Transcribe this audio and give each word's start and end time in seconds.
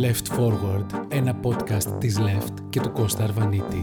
Left 0.00 0.38
Forward, 0.38 0.86
ένα 1.08 1.40
podcast 1.42 1.98
της 1.98 2.18
Left 2.18 2.54
και 2.70 2.80
του 2.80 2.90
Κώστα 2.92 3.24
Αρβανίτη. 3.24 3.80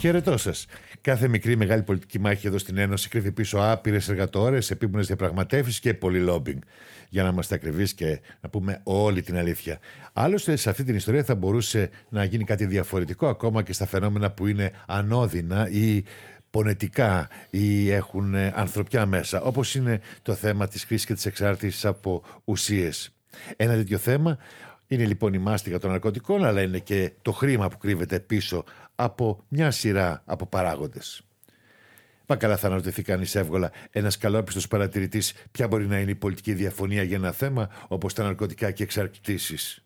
Χαιρετώ 0.00 0.36
σας. 0.36 0.66
Κάθε 1.00 1.28
μικρή 1.28 1.56
μεγάλη 1.56 1.82
πολιτική 1.82 2.18
μάχη 2.18 2.46
εδώ 2.46 2.58
στην 2.58 2.76
Ένωση 2.76 3.08
κρύβει 3.08 3.32
πίσω 3.32 3.58
άπειρες 3.58 4.08
εργατόρες, 4.08 4.70
επίμονε 4.70 5.02
διαπραγματεύσεις 5.02 5.80
και 5.80 5.94
πολύ 5.94 6.18
λόμπινγκ. 6.18 6.60
Για 7.08 7.22
να 7.22 7.28
είμαστε 7.28 7.54
ακριβείς 7.54 7.94
και 7.94 8.20
να 8.40 8.48
πούμε 8.48 8.80
όλη 8.82 9.22
την 9.22 9.36
αλήθεια. 9.36 9.78
Άλλωστε, 10.12 10.56
σε 10.56 10.70
αυτή 10.70 10.84
την 10.84 10.94
ιστορία 10.94 11.24
θα 11.24 11.34
μπορούσε 11.34 11.90
να 12.08 12.24
γίνει 12.24 12.44
κάτι 12.44 12.66
διαφορετικό 12.66 13.28
ακόμα 13.28 13.62
και 13.62 13.72
στα 13.72 13.86
φαινόμενα 13.86 14.30
που 14.30 14.46
είναι 14.46 14.70
ανώδυνα 14.86 15.70
ή 15.70 16.04
πονετικά 16.50 17.28
ή 17.50 17.90
έχουν 17.90 18.34
ανθρωπιά 18.34 19.06
μέσα, 19.06 19.42
όπως 19.42 19.74
είναι 19.74 20.00
το 20.22 20.34
θέμα 20.34 20.68
της 20.68 20.86
κρίσης 20.86 21.06
και 21.06 21.14
της 21.14 21.26
εξάρτησης 21.26 21.84
από 21.84 22.22
ουσίες. 22.44 23.14
Ένα 23.56 23.74
τέτοιο 23.74 23.98
θέμα 23.98 24.38
είναι 24.90 25.06
λοιπόν 25.06 25.34
η 25.34 25.38
μάστιγα 25.38 25.78
των 25.78 25.90
ναρκωτικών, 25.90 26.44
αλλά 26.44 26.62
είναι 26.62 26.78
και 26.78 27.12
το 27.22 27.32
χρήμα 27.32 27.68
που 27.68 27.78
κρύβεται 27.78 28.20
πίσω 28.20 28.64
από 28.94 29.44
μια 29.48 29.70
σειρά 29.70 30.22
από 30.24 30.46
παράγοντες. 30.46 31.22
Μα 32.26 32.36
καλά 32.36 32.56
θα 32.56 32.66
αναρωτηθεί 32.66 33.02
κανείς 33.02 33.34
εύκολα 33.34 33.72
ένας 33.90 34.18
καλόπιστος 34.18 34.68
παρατηρητής 34.68 35.34
ποια 35.50 35.68
μπορεί 35.68 35.86
να 35.86 35.98
είναι 35.98 36.10
η 36.10 36.14
πολιτική 36.14 36.52
διαφωνία 36.52 37.02
για 37.02 37.16
ένα 37.16 37.32
θέμα 37.32 37.70
όπως 37.88 38.14
τα 38.14 38.22
ναρκωτικά 38.22 38.70
και 38.70 38.82
εξαρτήσει. 38.82 39.82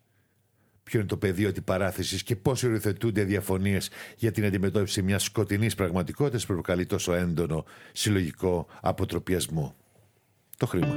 Ποιο 0.83 0.99
είναι 0.99 1.07
το 1.07 1.17
πεδίο 1.17 1.49
αντιπαράθεση 1.49 2.23
και 2.23 2.35
πώς 2.35 2.63
οριοθετούνται 2.63 3.23
διαφωνίες 3.23 3.89
για 4.17 4.31
την 4.31 4.45
αντιμετώπιση 4.45 5.01
μιας 5.01 5.23
σκοτεινής 5.23 5.75
πραγματικότητας 5.75 6.45
που 6.45 6.53
προκαλεί 6.53 6.85
τόσο 6.85 7.13
έντονο 7.13 7.65
συλλογικό 7.91 8.67
αποτροπιασμό. 8.81 9.75
Το 10.57 10.65
χρήμα. 10.65 10.95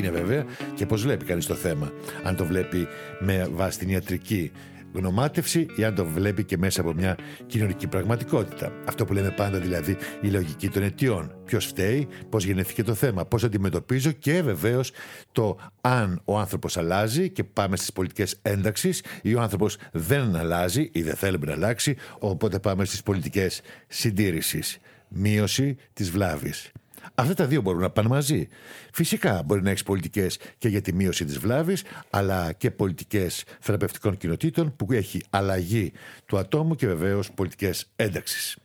Είναι 0.00 0.10
βέβαια 0.10 0.44
και 0.74 0.86
πώς 0.86 1.02
βλέπει 1.02 1.24
κανείς 1.24 1.46
το 1.46 1.54
θέμα. 1.54 1.92
Αν 2.22 2.36
το 2.36 2.44
βλέπει 2.44 2.86
με 3.20 3.48
βάση 3.52 3.78
την 3.78 3.88
ιατρική 3.88 4.52
γνωμάτευση 4.92 5.66
ή 5.76 5.84
αν 5.84 5.94
το 5.94 6.04
βλέπει 6.04 6.44
και 6.44 6.58
μέσα 6.58 6.80
από 6.80 6.92
μια 6.92 7.16
κοινωνική 7.46 7.86
πραγματικότητα. 7.86 8.72
Αυτό 8.88 9.04
που 9.04 9.12
λέμε 9.12 9.30
πάντα 9.30 9.58
δηλαδή 9.58 9.96
η 10.20 10.28
λογική 10.28 10.68
των 10.68 10.82
αιτιών. 10.82 11.34
Ποιος 11.44 11.66
φταίει, 11.66 12.08
πώς 12.28 12.44
γεννήθηκε 12.44 12.82
το 12.82 12.94
θέμα, 12.94 13.24
πώς 13.24 13.44
αντιμετωπίζω 13.44 14.10
και 14.10 14.42
βεβαίως 14.42 14.90
το 15.32 15.58
αν 15.80 16.20
ο 16.24 16.38
άνθρωπος 16.38 16.76
αλλάζει 16.76 17.30
και 17.30 17.44
πάμε 17.44 17.76
στις 17.76 17.92
πολιτικές 17.92 18.38
ένταξεις 18.42 19.04
ή 19.22 19.34
ο 19.34 19.40
άνθρωπος 19.40 19.76
δεν 19.92 20.36
αλλάζει 20.36 20.88
ή 20.92 21.02
δεν 21.02 21.14
θέλει 21.14 21.38
να 21.38 21.52
αλλάξει, 21.52 21.96
οπότε 22.18 22.58
πάμε 22.58 22.84
στις 22.84 23.02
πολιτικές 23.02 23.60
συντήρησης. 23.88 24.78
Μείωση 25.08 25.76
της 25.92 26.10
βλάβης. 26.10 26.72
Αυτά 27.14 27.34
τα 27.34 27.46
δύο 27.46 27.60
μπορούν 27.60 27.80
να 27.80 27.90
πάνε 27.90 28.08
μαζί. 28.08 28.48
Φυσικά 28.92 29.42
μπορεί 29.42 29.62
να 29.62 29.70
έχεις 29.70 29.82
πολιτικές 29.82 30.38
και 30.58 30.68
για 30.68 30.80
τη 30.80 30.92
μείωση 30.92 31.24
της 31.24 31.38
βλάβης, 31.38 31.82
αλλά 32.10 32.52
και 32.52 32.70
πολιτικές 32.70 33.44
θεραπευτικών 33.60 34.16
κοινοτήτων 34.16 34.76
που 34.76 34.92
έχει 34.92 35.22
αλλαγή 35.30 35.92
του 36.26 36.38
ατόμου 36.38 36.74
και 36.74 36.86
βεβαίως 36.86 37.30
πολιτικές 37.32 37.86
ένταξης. 37.96 38.56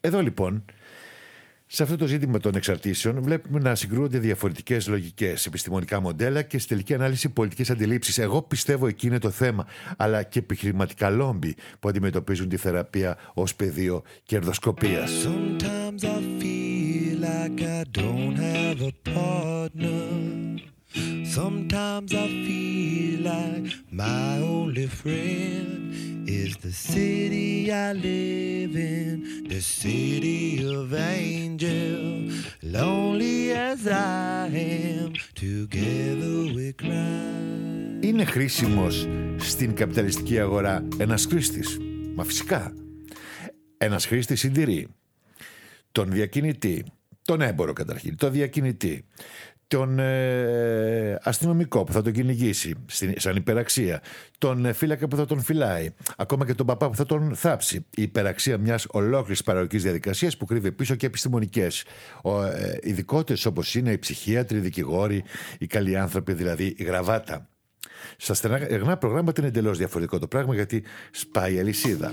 Εδώ 0.00 0.22
λοιπόν, 0.22 0.64
σε 1.72 1.82
αυτό 1.82 1.96
το 1.96 2.06
ζήτημα 2.06 2.38
των 2.38 2.54
εξαρτήσεων, 2.54 3.22
βλέπουμε 3.22 3.58
να 3.58 3.74
συγκρούονται 3.74 4.18
διαφορετικές 4.18 4.88
λογικές, 4.88 5.46
επιστημονικά 5.46 6.00
μοντέλα 6.00 6.42
και 6.42 6.58
στη 6.58 6.68
τελική 6.68 6.94
ανάλυση 6.94 7.28
πολιτικές 7.28 7.70
αντιλήψεις. 7.70 8.18
Εγώ 8.18 8.42
πιστεύω 8.42 8.86
εκεί 8.86 9.06
είναι 9.06 9.18
το 9.18 9.30
θέμα, 9.30 9.66
αλλά 9.96 10.22
και 10.22 10.38
επιχειρηματικά 10.38 11.10
λόμπι 11.10 11.54
που 11.80 11.88
αντιμετωπίζουν 11.88 12.48
τη 12.48 12.56
θεραπεία 12.56 13.18
ως 13.34 13.54
πεδίο 13.54 14.02
κερδοσκοπίας. 14.22 15.28
Like 17.30 17.60
I 17.80 17.82
don't 18.00 18.36
have 18.50 18.78
a 18.90 18.94
partner. 19.16 20.06
Sometimes 21.38 22.10
I 22.24 22.26
feel 22.46 23.16
like 23.32 23.66
my 24.04 24.30
only 24.54 24.86
friend 25.00 25.72
is 26.40 26.50
the 26.66 26.74
city 26.90 27.50
I 27.86 27.88
live 28.08 28.74
in, 28.94 29.14
the 29.52 29.62
city 29.80 30.42
of 30.76 30.84
angels. 31.18 32.32
Lonely 32.76 33.38
as 33.70 33.80
I 33.86 34.48
am, 34.74 35.08
together 35.44 36.36
we 36.56 36.68
cry. 36.82 38.00
Είναι 38.00 38.24
χρήσιμος 38.24 39.08
στην 39.36 39.74
καπιταλιστική 39.74 40.40
αγορά 40.40 40.88
ένας 40.96 41.26
χρήστης. 41.26 41.78
Μα 42.14 42.24
φυσικά. 42.24 42.74
Ένας 43.78 44.06
χρήστης 44.06 44.40
συντηρεί 44.40 44.88
τον 45.92 46.10
διακινητή, 46.10 46.84
τον 47.30 47.40
έμπορο 47.40 47.72
καταρχήν, 47.72 48.16
τον 48.16 48.32
διακινητή, 48.32 49.04
τον 49.66 49.98
ε, 49.98 51.18
αστυνομικό 51.22 51.84
που 51.84 51.92
θα 51.92 52.02
τον 52.02 52.12
κυνηγήσει 52.12 52.74
σαν 53.16 53.36
υπεραξία, 53.36 54.02
τον 54.38 54.64
ε, 54.64 54.72
φύλακα 54.72 55.08
που 55.08 55.16
θα 55.16 55.24
τον 55.24 55.40
φυλάει, 55.40 55.90
ακόμα 56.16 56.46
και 56.46 56.54
τον 56.54 56.66
παπά 56.66 56.88
που 56.88 56.96
θα 56.96 57.06
τον 57.06 57.34
θάψει. 57.34 57.76
Η 57.76 58.02
υπεραξία 58.02 58.58
μιας 58.58 58.86
ολόκληρης 58.90 59.42
παραγωγικής 59.42 59.82
διαδικασίας 59.82 60.36
που 60.36 60.44
κρύβει 60.44 60.72
πίσω 60.72 60.94
και 60.94 61.06
επιστημονικές 61.06 61.84
ε, 62.54 62.76
ειδικότητε 62.80 63.48
όπως 63.48 63.74
είναι 63.74 63.92
οι 63.92 63.98
ψυχίατροι, 63.98 64.58
οι 64.58 64.60
δικηγόροι, 64.60 65.24
οι 65.58 65.66
καλοί 65.66 65.96
άνθρωποι, 65.96 66.32
δηλαδή 66.32 66.74
η 66.76 66.84
γραβάτα. 66.84 67.48
Στα 68.16 68.34
στενά 68.34 68.96
προγράμματα 68.96 69.40
είναι 69.40 69.48
εντελώς 69.48 69.78
διαφορετικό 69.78 70.18
το 70.18 70.26
πράγμα 70.26 70.54
γιατί 70.54 70.84
σπάει 71.10 71.54
η 71.54 71.58
αλυσίδα. 71.58 72.12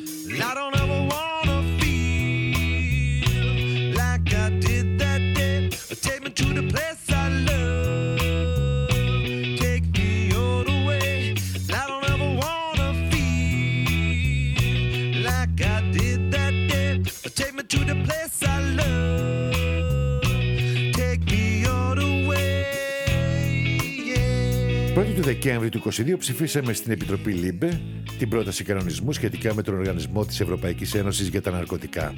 Δεκέμβρη 25.06 25.69
του 25.69 25.81
2022 25.84 26.16
ψηφίσαμε 26.18 26.74
στην 26.74 26.91
Επιτροπή 26.91 27.31
LIBE 27.31 27.81
την 28.19 28.30
πρόταση 28.30 28.63
κανονισμού 28.63 29.12
σχετικά 29.12 29.53
με 29.53 29.62
τον 29.62 29.75
Οργανισμό 29.75 30.25
της 30.25 30.40
Ευρωπαϊκής 30.40 30.94
Ένωσης 30.94 31.28
για 31.28 31.41
τα 31.41 31.52
Ναρκωτικά. 31.52 32.13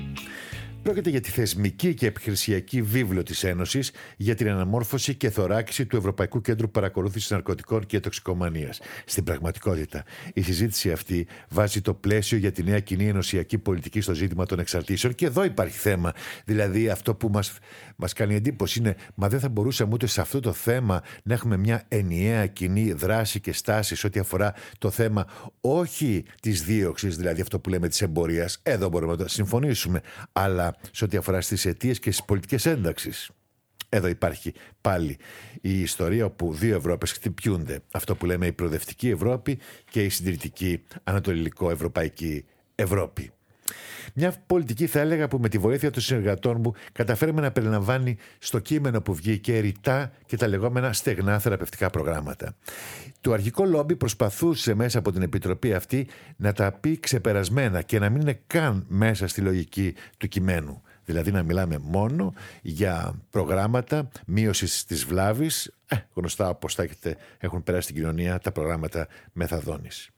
Πρόκειται 0.84 1.10
για 1.10 1.22
τη 1.22 1.30
θεσμική 1.30 1.94
και 1.94 2.06
επιχειρησιακή 2.06 2.82
βίβλο 2.82 3.24
της 3.24 3.44
Ένωσης 3.44 3.92
για 4.18 4.36
την 4.36 4.50
αναμόρφωση 4.50 5.16
και 5.16 5.30
θωράκιση 5.30 5.86
του 5.86 5.98
Ευρωπαϊκού 5.98 6.42
Κέντρου 6.42 6.70
Παρακολούθησης 6.72 7.30
Ναρκωτικών 7.30 7.86
και 7.86 8.00
Τοξικομανίας. 8.00 8.80
Στην 9.06 9.24
πραγματικότητα, 9.24 10.04
η 10.34 10.42
συζήτηση 10.42 10.92
αυτή 10.92 11.28
βάζει 11.50 11.82
το 11.82 11.94
πλαίσιο 11.94 12.38
για 12.38 12.52
τη 12.52 12.64
νέα 12.64 12.80
κοινή 12.80 13.08
ενωσιακή 13.08 13.58
πολιτική 13.58 14.02
στο 14.02 14.14
ζήτημα 14.14 14.46
των 14.46 14.60
εξαρτήσεων. 14.60 15.16
Και 15.16 15.26
εδώ 15.26 15.44
υπάρχει 15.44 15.78
θέμα. 15.78 16.14
Δηλαδή, 16.46 16.90
αυτό 16.90 17.16
που 17.16 17.30
μας 17.30 17.60
μας 17.96 18.14
κάνει 18.14 18.36
εντύπωση 18.36 18.80
είναι, 18.80 18.96
μα 19.16 19.28
δεν 19.28 19.40
θα 19.40 19.50
μπορούσαμε 19.50 19.94
ούτε 19.94 20.08
σε 20.08 20.22
αυτό 20.22 20.40
το 20.40 20.54
θέμα 20.54 21.02
να 21.24 21.34
έχουμε 21.34 21.58
μια 21.58 21.84
ενιαία 21.88 22.48
κοινή 22.48 22.92
δράση 22.92 23.40
και 23.40 23.54
στάση 23.54 23.96
σε 23.96 24.08
ό,τι 24.08 24.20
αφορά 24.20 24.54
το 24.78 24.90
θέμα 24.90 25.26
όχι 25.62 26.26
της 26.42 26.64
δίωξης, 26.64 27.16
δηλαδή 27.18 27.42
αυτό 27.42 27.60
που 27.60 27.70
λέμε 27.70 27.88
της 27.88 28.02
εμπορίας. 28.02 28.60
Εδώ 28.64 28.90
μπορούμε 28.90 29.12
να 29.12 29.18
το 29.18 29.28
συμφωνήσουμε. 29.28 30.02
Αλλά 30.32 30.69
σε 30.92 31.04
ό,τι 31.04 31.18
αφορά 31.18 31.42
στις 31.42 31.66
αιτίες 31.66 32.00
και 32.00 32.12
στις 32.12 32.26
πολιτικές 32.26 32.66
ένταξεις. 32.66 33.30
Εδώ 33.90 34.08
υπάρχει 34.08 34.54
πάλι 34.82 35.18
η 35.62 35.82
ιστορία 35.82 36.26
όπου 36.26 36.54
δύο 36.54 36.76
Ευρώπες 36.76 37.12
χτυπιούνται. 37.12 37.80
Αυτό 37.92 38.16
που 38.16 38.26
λέμε 38.26 38.46
η 38.46 38.52
προοδευτική 38.52 39.10
Ευρώπη 39.10 39.60
και 39.90 40.04
η 40.04 40.10
συντηρητική 40.10 40.84
ανατολικό-ευρωπαϊκή 41.04 42.46
Ευρώπη. 42.76 43.32
Μια 44.14 44.34
πολιτική, 44.46 44.88
θα 44.88 45.00
έλεγα, 45.00 45.28
που 45.28 45.38
με 45.38 45.50
τη 45.50 45.58
βοήθεια 45.58 45.92
των 45.92 46.02
συνεργατών 46.02 46.58
μου 46.60 46.74
καταφέρουμε 46.92 47.42
να 47.42 47.52
περιλαμβάνει 47.52 48.18
στο 48.40 48.60
κείμενο 48.60 49.02
που 49.02 49.14
βγήκε 49.14 49.60
ρητά 49.60 50.12
και 50.26 50.38
τα 50.38 50.48
λεγόμενα 50.48 50.94
στεγνά 50.94 51.40
θεραπευτικά 51.40 51.90
προγράμματα. 51.90 52.56
Το 53.22 53.34
αρχικό 53.34 53.66
λόμπι 53.66 53.96
προσπαθούσε 53.96 54.74
μέσα 54.74 55.00
από 55.00 55.12
την 55.12 55.22
επιτροπή 55.22 55.74
αυτή 55.74 56.08
να 56.36 56.54
τα 56.54 56.72
πει 56.72 57.00
ξεπερασμένα 57.00 57.82
και 57.82 58.00
να 58.00 58.10
μην 58.10 58.22
είναι 58.22 58.40
καν 58.48 58.86
μέσα 58.88 59.28
στη 59.28 59.42
λογική 59.42 59.94
του 60.18 60.28
κειμένου. 60.28 60.82
Δηλαδή 61.06 61.32
να 61.32 61.44
μιλάμε 61.44 61.78
μόνο 61.82 62.34
για 62.62 63.20
προγράμματα 63.30 64.10
μείωσης 64.26 64.86
της 64.86 65.06
βλάβης, 65.06 65.74
ε, 65.88 65.96
γνωστά 66.14 66.50
όπως 66.50 66.76
θα 66.76 66.84
έχετε, 66.84 67.18
έχουν 67.38 67.64
περάσει 67.64 67.84
στην 67.84 67.96
κοινωνία 67.96 68.40
τα 68.40 68.52
προγράμματα 68.52 69.08
μεθαδόνης. 69.34 70.10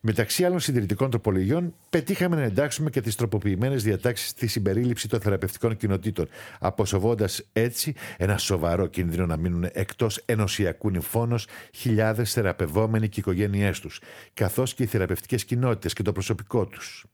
Μεταξύ 0.00 0.44
άλλων 0.44 0.60
συντηρητικών 0.60 1.10
τροπολογιών, 1.10 1.74
πετύχαμε 1.90 2.36
να 2.36 2.42
εντάξουμε 2.42 2.90
και 2.90 3.00
τις 3.00 3.14
τροποποιημένες 3.14 3.82
διατάξεις 3.82 4.28
στη 4.28 4.46
συμπερίληψη 4.46 5.08
των 5.08 5.20
θεραπευτικών 5.20 5.76
κοινοτήτων, 5.76 6.28
αποσοβώντας 6.58 7.48
έτσι 7.52 7.94
ένα 8.16 8.38
σοβαρό 8.38 8.86
κίνδυνο 8.86 9.26
να 9.26 9.36
μείνουν 9.36 9.68
εκτός 9.72 10.22
ενωσιακού 10.24 10.90
νυμφώνος 10.90 11.46
χιλιάδες 11.74 12.32
θεραπευόμενοι 12.32 13.08
και 13.08 13.20
οικογένειές 13.20 13.80
τους, 13.80 14.00
καθώς 14.34 14.74
και 14.74 14.82
οι 14.82 14.86
θεραπευτικές 14.86 15.44
κοινότητες 15.44 15.92
και 15.92 16.02
το 16.02 16.12
προσωπικό 16.12 16.66
τους. 16.66 17.06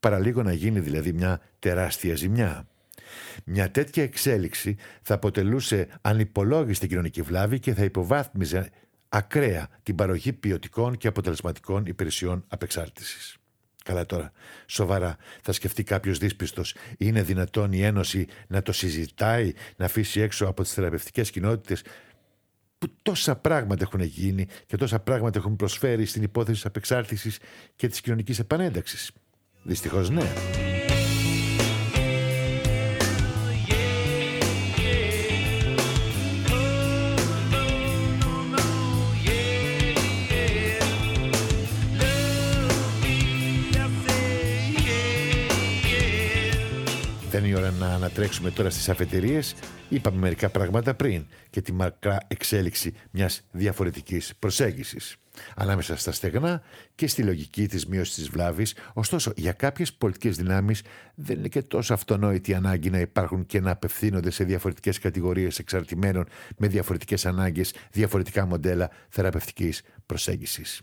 Παραλίγο 0.00 0.42
να 0.42 0.52
γίνει 0.52 0.80
δηλαδή 0.80 1.12
μια 1.12 1.40
τεράστια 1.58 2.14
ζημιά. 2.14 2.68
Μια 3.44 3.70
τέτοια 3.70 4.02
εξέλιξη 4.02 4.76
θα 5.02 5.14
αποτελούσε 5.14 5.88
ανυπολόγιστη 6.00 6.86
κοινωνική 6.86 7.22
βλάβη 7.22 7.58
και 7.58 7.74
θα 7.74 7.84
υποβάθμιζε 7.84 8.70
ακραία 9.12 9.68
την 9.82 9.94
παροχή 9.94 10.32
ποιοτικών 10.32 10.96
και 10.96 11.08
αποτελεσματικών 11.08 11.86
υπηρεσιών 11.86 12.44
απεξάρτησης. 12.48 13.36
Καλά 13.84 14.06
τώρα, 14.06 14.32
σοβαρά, 14.66 15.16
θα 15.42 15.52
σκεφτεί 15.52 15.82
κάποιος 15.82 16.18
δύσπιστος, 16.18 16.74
είναι 16.98 17.22
δυνατόν 17.22 17.72
η 17.72 17.82
Ένωση 17.82 18.26
να 18.48 18.62
το 18.62 18.72
συζητάει, 18.72 19.52
να 19.76 19.84
αφήσει 19.84 20.20
έξω 20.20 20.46
από 20.46 20.62
τις 20.62 20.72
θεραπευτικές 20.72 21.30
κοινότητες 21.30 21.82
που 22.78 22.88
τόσα 23.02 23.36
πράγματα 23.36 23.84
έχουν 23.84 24.00
γίνει 24.00 24.46
και 24.66 24.76
τόσα 24.76 25.00
πράγματα 25.00 25.38
έχουν 25.38 25.56
προσφέρει 25.56 26.04
στην 26.04 26.22
υπόθεση 26.22 26.54
της 26.54 26.66
απεξάρτησης 26.66 27.38
και 27.76 27.88
της 27.88 28.00
κοινωνικής 28.00 28.38
επανένταξης. 28.38 29.10
Δυστυχώς 29.62 30.10
ναι. 30.10 30.32
Να 48.10 48.16
ανατρέξουμε 48.16 48.50
τώρα 48.50 48.70
στις 48.70 48.88
αφετηρίες. 48.88 49.54
Είπαμε 49.88 50.18
μερικά 50.18 50.48
πράγματα 50.48 50.94
πριν 50.94 51.24
και 51.50 51.60
τη 51.60 51.72
μακρά 51.72 52.18
εξέλιξη 52.28 52.94
μιας 53.10 53.42
διαφορετικής 53.50 54.32
προσέγγισης 54.38 55.16
ανάμεσα 55.56 55.96
στα 55.96 56.12
στεγνά 56.12 56.62
και 56.94 57.06
στη 57.06 57.22
λογική 57.22 57.68
της 57.68 57.86
μείωσης 57.86 58.14
της 58.14 58.28
βλάβης. 58.28 58.74
Ωστόσο, 58.92 59.32
για 59.36 59.52
κάποιες 59.52 59.92
πολιτικές 59.92 60.36
δυνάμεις 60.36 60.82
δεν 61.14 61.38
είναι 61.38 61.48
και 61.48 61.62
τόσο 61.62 61.94
αυτονόητη 61.94 62.54
ανάγκη 62.54 62.90
να 62.90 62.98
υπάρχουν 62.98 63.46
και 63.46 63.60
να 63.60 63.70
απευθύνονται 63.70 64.30
σε 64.30 64.44
διαφορετικές 64.44 64.98
κατηγορίες 64.98 65.58
εξαρτημένων 65.58 66.28
με 66.56 66.68
διαφορετικές 66.68 67.26
ανάγκες, 67.26 67.74
διαφορετικά 67.90 68.46
μοντέλα 68.46 68.90
θεραπευτικής 69.08 69.82
προσέγγισης. 70.06 70.80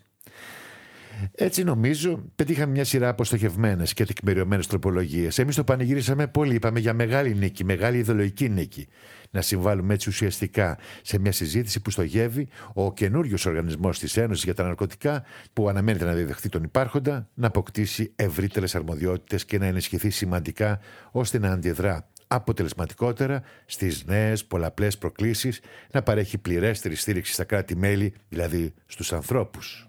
Έτσι 1.35 1.63
νομίζω 1.63 2.23
πετύχαμε 2.35 2.71
μια 2.71 2.83
σειρά 2.83 3.09
αποστοχευμένες 3.09 3.93
και 3.93 4.05
τεκμηριωμένες 4.05 4.67
τροπολογίες. 4.67 5.39
Εμείς 5.39 5.55
το 5.55 5.63
πανηγυρίσαμε 5.63 6.27
πολύ. 6.27 6.55
Είπαμε 6.55 6.79
για 6.79 6.93
μεγάλη 6.93 7.35
νίκη, 7.35 7.63
μεγάλη 7.63 7.97
ιδεολογική 7.97 8.49
νίκη. 8.49 8.87
Να 9.31 9.41
συμβάλλουμε 9.41 9.93
έτσι 9.93 10.09
ουσιαστικά 10.09 10.77
σε 11.01 11.19
μια 11.19 11.31
συζήτηση 11.31 11.81
που 11.81 11.89
στοχεύει 11.89 12.47
ο 12.73 12.93
καινούριος 12.93 13.45
οργανισμός 13.45 13.99
της 13.99 14.17
Ένωσης 14.17 14.43
για 14.43 14.53
τα 14.53 14.63
Ναρκωτικά, 14.63 15.23
που 15.53 15.69
αναμένεται 15.69 16.05
να 16.05 16.13
διδεχθεί 16.13 16.49
τον 16.49 16.63
υπάρχοντα, 16.63 17.29
να 17.33 17.47
αποκτήσει 17.47 18.11
ευρύτερες 18.15 18.75
αρμοδιότητες 18.75 19.45
και 19.45 19.57
να 19.57 19.65
ενισχυθεί 19.65 20.09
σημαντικά 20.09 20.79
ώστε 21.11 21.39
να 21.39 21.51
αντιδρά 21.51 22.07
αποτελεσματικότερα 22.27 23.41
στις 23.65 24.05
νέες 24.05 24.45
πολλαπλές 24.45 24.97
προκλήσεις, 24.97 25.59
να 25.91 26.03
παρέχει 26.03 26.37
πληρέστερη 26.37 26.95
στήριξη 26.95 27.33
στα 27.33 27.43
κράτη-μέλη, 27.43 28.13
δηλαδή 28.29 28.73
στους 28.85 29.13
ανθρώπους 29.13 29.86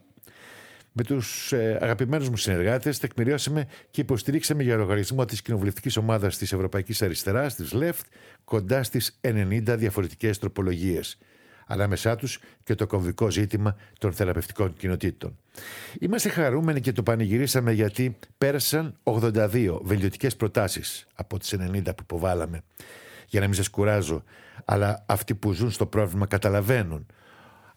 με 0.99 1.05
τους 1.05 1.53
ε, 1.53 1.79
αγαπημένους 1.81 2.29
μου 2.29 2.37
συνεργάτες, 2.37 2.99
τεκμηριώσαμε 2.99 3.67
και 3.91 4.01
υποστηρίξαμε 4.01 4.63
για 4.63 4.77
λογαριασμό 4.77 5.25
της 5.25 5.43
κοινοβουλευτικής 5.43 5.97
ομάδας 5.97 6.39
της 6.39 6.53
Ευρωπαϊκής 6.53 7.03
Αριστεράς, 7.03 7.55
της 7.55 7.73
ΛΕΦΤ, 7.73 8.07
κοντά 8.45 8.83
στις 8.83 9.19
90 9.21 9.77
διαφορετικές 9.79 10.39
τροπολογίες. 10.39 11.19
Ανάμεσά 11.67 12.17
τους 12.17 12.39
και 12.65 12.75
το 12.75 12.87
κομβικό 12.87 13.31
ζήτημα 13.31 13.77
των 13.99 14.13
θεραπευτικών 14.13 14.75
κοινοτήτων. 14.77 15.39
Είμαστε 16.01 16.29
χαρούμενοι 16.29 16.81
και 16.81 16.93
το 16.93 17.03
πανηγυρίσαμε 17.03 17.73
γιατί 17.73 18.17
πέρασαν 18.39 18.99
82 19.03 19.79
βελτιωτικές 19.83 20.37
προτάσεις 20.37 21.07
από 21.15 21.39
τις 21.39 21.55
90 21.59 21.83
που 21.85 22.03
υποβάλαμε. 22.03 22.61
Για 23.27 23.41
να 23.41 23.47
μην 23.47 23.55
σας 23.55 23.69
κουράζω, 23.69 24.25
αλλά 24.65 25.05
αυτοί 25.07 25.35
που 25.35 25.53
ζουν 25.53 25.71
στο 25.71 25.87
πρόβλημα 25.87 26.27
καταλαβαίνουν. 26.27 27.07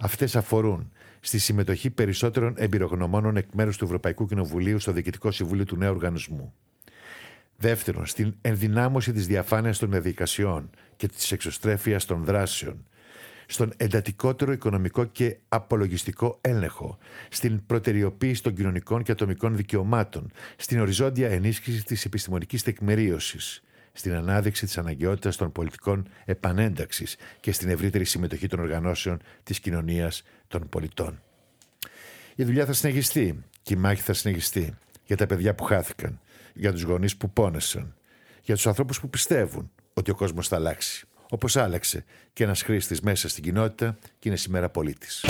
Αυτές 0.04 0.36
αφορούν 0.36 0.92
στη 1.20 1.40
συμμετοχή 1.40 1.90
περισσότερων 1.90 2.54
εμπειρογνωμόνων 2.58 3.38
εκ 3.38 3.48
μέρους 3.54 3.78
του 3.78 3.86
Ευρωπαϊκού 3.86 4.28
Κοινοβουλίου 4.28 4.80
στο 4.80 4.92
Διοικητικό 4.92 5.32
Συμβούλιο 5.32 5.66
του 5.66 5.76
νέου 5.76 5.92
οργανισμού. 5.92 6.54
Δεύτερον, 7.58 8.06
στην 8.06 8.36
ενδυνάμωση 8.42 9.12
της 9.12 9.28
διαφάνειας 9.28 9.78
των 9.78 9.92
διαδικασιών 9.92 10.70
και 10.96 11.08
της 11.08 11.32
εξωστρέφειας 11.32 12.06
των 12.06 12.24
δράσεων. 12.24 12.86
Στον 13.46 13.74
εντατικότερο 13.78 14.52
οικονομικό 14.52 15.06
και 15.06 15.38
απολογιστικό 15.48 16.38
έλεγχο. 16.42 16.98
Στην 17.30 17.66
προτεραιοποίηση 17.66 18.44
των 18.44 18.56
κοινωνικών 18.56 19.04
και 19.04 19.12
ατομικών 19.12 19.56
δικαιωμάτων. 19.56 20.32
Στην 20.56 20.80
οριζόντια 20.80 21.30
ενίσχυση 21.30 21.84
της 21.84 22.06
επιστημονικής 22.06 22.64
τεκμηρίωσης 22.64 23.64
στην 23.94 24.14
ανάδειξη 24.14 24.66
της 24.66 24.78
αναγκαιότητας 24.78 25.36
των 25.36 25.52
πολιτικών 25.52 26.08
επανένταξης 26.26 27.16
και 27.40 27.52
στην 27.52 27.70
ευρύτερη 27.70 28.06
συμμετοχή 28.06 28.48
των 28.48 28.60
οργανώσεων 28.60 29.22
της 29.44 29.60
κοινωνίας 29.60 30.24
των 30.48 30.70
πολιτών. 30.70 31.22
Η 32.36 32.44
δουλειά 32.44 32.66
θα 32.66 32.74
συνεχιστεί 32.74 33.44
και 33.62 33.74
η 33.74 33.78
μάχη 33.78 34.02
θα 34.02 34.14
συνεχιστεί 34.14 34.74
για 35.06 35.18
τα 35.18 35.26
παιδιά 35.26 35.56
που 35.56 35.64
χάθηκαν, 35.64 36.20
για 36.54 36.72
τους 36.72 36.82
γονείς 36.82 37.18
που 37.18 37.30
πόνεσαν, 37.30 37.96
για 38.42 38.56
τους 38.56 38.68
ανθρώπους 38.68 39.00
που 39.00 39.10
πιστεύουν 39.10 39.72
ότι 39.94 40.12
ο 40.12 40.16
κόσμος 40.16 40.48
θα 40.48 40.56
αλλάξει. 40.56 41.06
Όπως 41.30 41.56
άλλαξε 41.56 42.06
και 42.34 42.44
ένας 42.44 42.62
χρήστης 42.62 43.02
μέσα 43.02 43.30
στην 43.30 43.44
κοινότητα 43.44 43.98
και 44.20 44.30
είναι 44.30 44.38
σήμερα 44.38 44.70
πολίτης. 44.70 45.26